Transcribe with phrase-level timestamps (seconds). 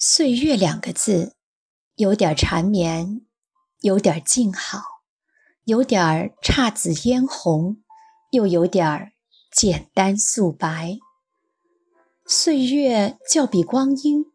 [0.00, 1.34] 岁月两个字，
[1.96, 3.22] 有点缠绵，
[3.80, 4.80] 有点静好，
[5.64, 7.78] 有点姹紫嫣红，
[8.30, 9.10] 又有点
[9.50, 10.98] 简单素白。
[12.24, 14.26] 岁月较比光阴，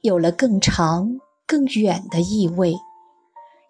[0.00, 2.76] 有了更长、更远的意味，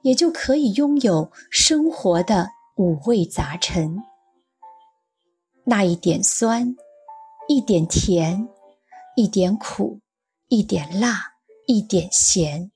[0.02, 3.96] 也就可以拥有生活的五味杂陈。
[5.64, 6.76] 那一点酸，
[7.48, 8.48] 一点甜，
[9.16, 9.98] 一点苦。
[10.50, 11.34] 一点辣，
[11.68, 12.72] 一点咸，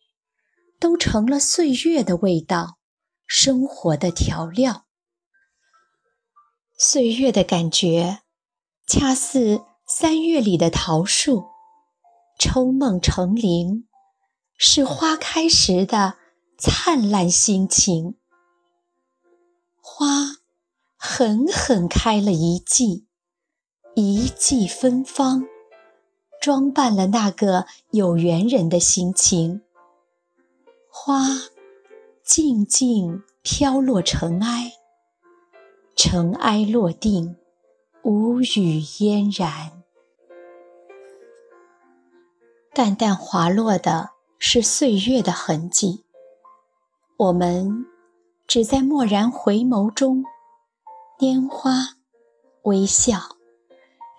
[0.78, 2.78] 都成了岁月的味道，
[3.26, 4.86] 生活的调料。
[6.78, 8.20] 岁月的感觉，
[8.86, 11.46] 恰似三月里的桃树，
[12.38, 13.88] 抽梦成林，
[14.56, 16.14] 是花开时的
[16.56, 18.16] 灿烂心情。
[19.80, 20.06] 花
[20.96, 23.08] 狠狠开了一季，
[23.96, 25.48] 一季芬芳。
[26.44, 29.62] 装扮了那个有缘人的心情，
[30.90, 31.24] 花
[32.22, 34.72] 静静飘落尘埃，
[35.96, 37.36] 尘埃落定，
[38.02, 39.82] 无语嫣然。
[42.74, 46.04] 淡淡滑落的是岁月的痕迹，
[47.16, 47.86] 我们
[48.46, 50.22] 只在蓦然回眸中，
[51.18, 51.96] 拈花
[52.64, 53.18] 微笑，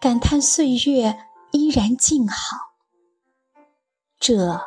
[0.02, 1.25] 感叹岁月。
[1.56, 2.58] 依然静好，
[4.20, 4.60] 这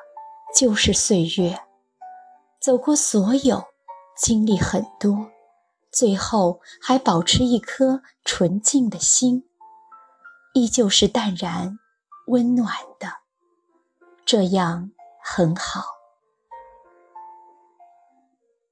[0.57, 1.61] 就是岁月。
[2.59, 3.63] 走过所有，
[4.17, 5.31] 经历很多，
[5.93, 9.47] 最后还保持一颗纯净的心，
[10.55, 11.79] 依旧是淡然、
[12.29, 13.19] 温暖的，
[14.25, 14.91] 这样
[15.23, 15.83] 很好。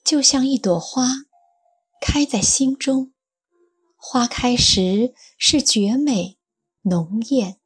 [0.03, 1.03] 就像一朵花，
[2.01, 3.13] 开在心中，
[3.95, 6.39] 花开时是绝美、
[6.81, 7.59] 浓艳。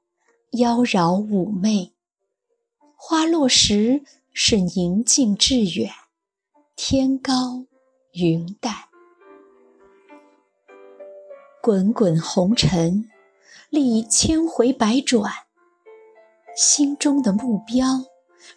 [0.51, 1.93] 妖娆妩媚，
[2.97, 4.03] 花落时
[4.33, 5.89] 是宁静致远，
[6.75, 7.67] 天高
[8.11, 8.75] 云淡。
[11.61, 13.09] 滚滚红尘，
[13.69, 15.31] 历千回百转，
[16.53, 18.07] 心中的目标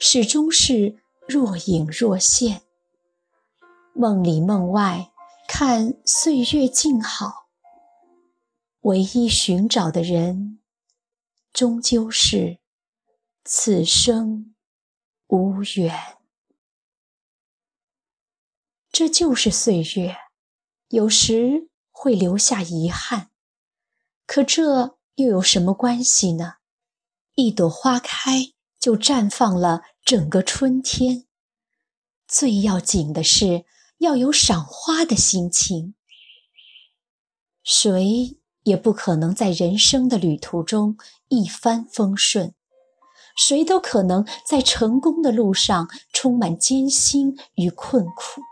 [0.01, 0.97] 始终是
[1.29, 2.63] 若隐若现。
[3.93, 5.13] 梦里梦外，
[5.47, 7.47] 看岁月静好，
[8.81, 10.59] 唯一寻找的人。
[11.55, 12.59] 终究是
[13.45, 14.57] 此生
[15.29, 16.19] 无缘，
[18.91, 20.17] 这就是岁月，
[20.89, 23.31] 有时会留下遗憾，
[24.27, 26.57] 可这又有什么关系呢？
[27.37, 31.29] 一朵花开就绽放了整个春天，
[32.27, 33.65] 最要紧的是
[33.99, 35.95] 要有赏花的心情。
[37.63, 38.41] 谁？
[38.65, 40.97] 也不可能在人生的旅途中
[41.29, 42.55] 一帆风顺，
[43.37, 48.43] 谁都可能在成功的路上充满艰辛与困苦，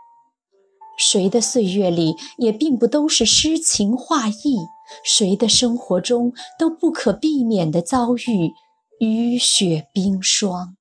[0.97, 4.57] 谁的岁月里也并不都是诗情画意，
[5.03, 8.53] 谁的生活中都不可避免地遭遇
[8.99, 10.77] 雨雪冰霜。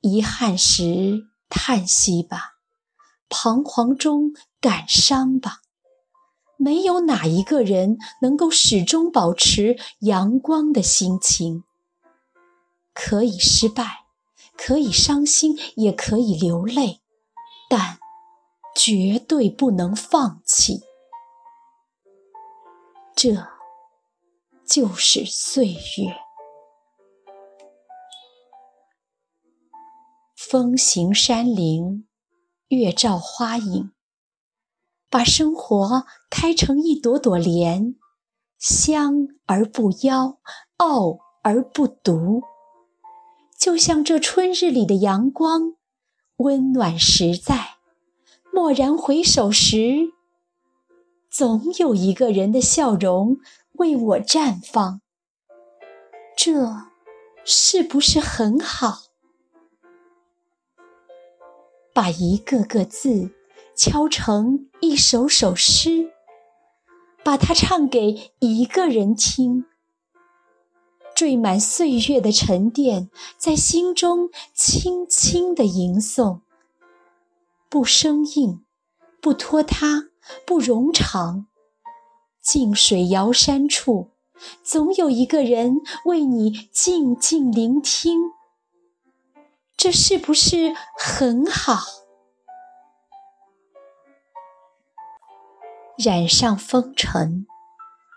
[0.00, 2.58] 遗憾时叹息吧，
[3.28, 5.60] 彷徨中感伤吧。
[6.58, 11.64] 没有哪一个人能够始终保持阳光的心情。
[12.92, 14.06] 可以失败，
[14.56, 17.00] 可以伤心，也可以流泪，
[17.70, 17.98] 但
[18.74, 20.82] 绝对不能放弃。
[23.14, 23.46] 这
[24.66, 26.16] 就是岁月。
[30.34, 32.08] 风行山林，
[32.68, 33.92] 月照花影。
[35.10, 37.96] 把生活开成一朵朵莲，
[38.58, 40.38] 香而不妖，
[40.76, 42.42] 傲而不独。
[43.58, 45.74] 就像这春日里的阳光，
[46.36, 47.78] 温暖实在。
[48.52, 50.12] 蓦然回首时，
[51.30, 53.38] 总有一个人的笑容
[53.74, 55.00] 为我绽放。
[56.36, 56.88] 这
[57.44, 59.04] 是不是很好？
[61.94, 63.37] 把一个个字。
[63.78, 66.10] 敲成一首首诗，
[67.22, 69.66] 把它唱给一个人听，
[71.14, 76.40] 缀满岁月的沉淀，在心中轻轻地吟诵，
[77.68, 78.64] 不生硬，
[79.20, 80.08] 不拖沓，
[80.44, 81.46] 不冗长。
[82.42, 84.10] 静水遥山处，
[84.64, 85.76] 总有一个人
[86.06, 88.32] 为你静静聆听，
[89.76, 91.97] 这是不是很好？
[95.98, 97.44] 染上风尘，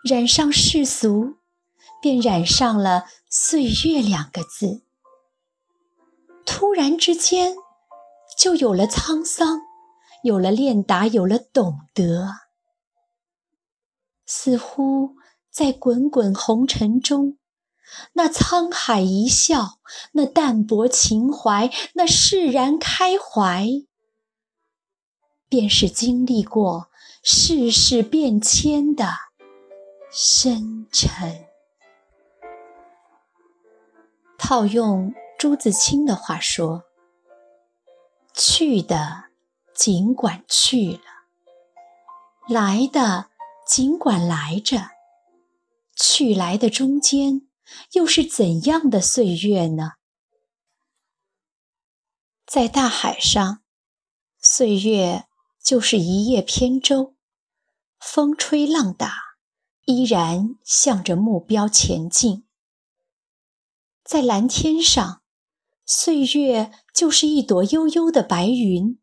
[0.08, 1.38] 染上世俗，
[2.00, 4.84] 便染上了“岁月”两个字。
[6.46, 7.56] 突然之间，
[8.38, 9.62] 就有了沧桑，
[10.22, 12.28] 有了练达，有了懂得。
[14.28, 15.16] 似乎
[15.50, 17.40] 在滚滚红尘中，
[18.14, 19.80] 那沧海一笑，
[20.12, 23.68] 那淡泊情怀，那释然开怀，
[25.50, 26.91] 便是经历过
[27.24, 29.06] 世事变迁的
[30.12, 31.46] 深沉。
[34.40, 36.86] 套用朱自清的话说
[38.34, 39.26] ：“去的
[39.76, 41.02] 尽管去了，
[42.50, 43.30] 来的
[43.68, 44.90] 尽管来着，
[45.96, 47.48] 去来的中间
[47.92, 49.92] 又是怎样的岁月呢？”
[52.48, 53.62] 在大海上，
[54.40, 55.28] 岁月
[55.64, 57.16] 就是一叶扁舟，
[58.00, 59.14] 风吹浪打，
[59.86, 62.46] 依然向着目标前进。
[64.04, 65.22] 在蓝天上，
[65.86, 69.00] 岁月就是一朵悠悠的白云，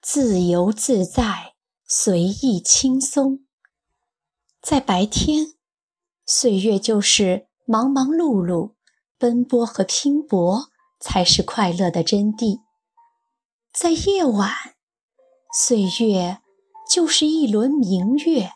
[0.00, 1.54] 自由自在，
[1.84, 3.44] 随意轻松。
[4.62, 5.54] 在白天，
[6.24, 8.74] 岁月就是忙忙碌碌，
[9.18, 10.70] 奔波和拼搏
[11.00, 12.60] 才是快乐的真谛。
[13.72, 14.52] 在夜晚，
[15.50, 16.42] 岁月
[16.90, 18.52] 就是一轮明月，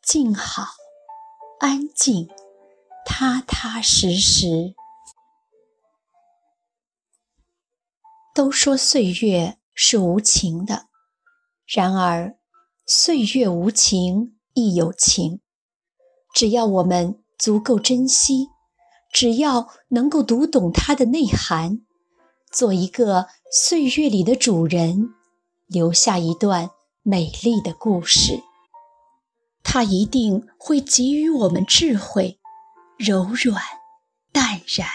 [0.00, 0.68] 静好，
[1.58, 2.28] 安静，
[3.04, 4.76] 踏踏实实。
[8.32, 10.86] 都说岁月是无情的，
[11.66, 12.36] 然而
[12.86, 15.40] 岁月无情亦有情。
[16.32, 18.46] 只要我们足够珍惜，
[19.12, 21.80] 只要能够读懂它的内涵，
[22.52, 25.14] 做一个岁月里的主人，
[25.66, 26.70] 留下一段
[27.02, 28.42] 美丽的故事，
[29.62, 32.40] 它一定会给予我们智慧、
[32.98, 33.62] 柔软、
[34.32, 34.88] 淡然。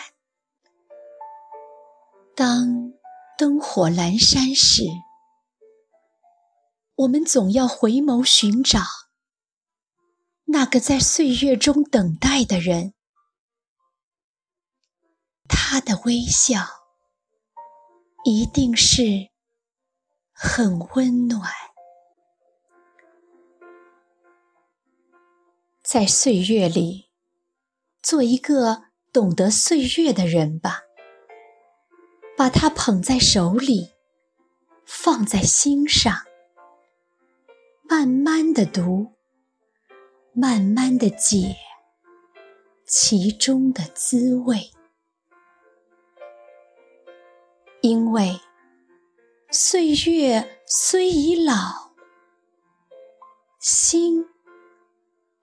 [2.36, 2.92] 当。
[3.38, 4.84] 灯火阑珊时，
[6.94, 8.82] 我们总要回眸寻找
[10.44, 12.94] 那个在岁月中等待的人，
[15.50, 16.60] 他的微笑
[18.24, 19.31] 一定是
[20.44, 21.52] 很温暖。
[25.84, 27.12] 在岁月里，
[28.02, 30.82] 做一个懂得岁月的人吧。
[32.36, 33.92] 把它捧在手里，
[34.84, 36.26] 放在心上，
[37.84, 39.14] 慢慢的读，
[40.34, 41.56] 慢慢的解
[42.88, 44.72] 其中的滋味。
[47.82, 48.40] 因为
[49.54, 51.92] 岁月虽已老，
[53.60, 54.26] 心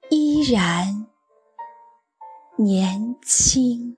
[0.08, 1.06] 依然
[2.56, 3.97] 年轻。